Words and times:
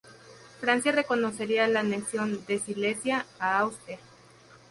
Francia 0.59 0.91
reconocería 0.91 1.67
la 1.67 1.81
anexión 1.81 2.43
de 2.47 2.57
Silesia 2.57 3.23
a 3.37 3.59
Austria. 3.59 3.99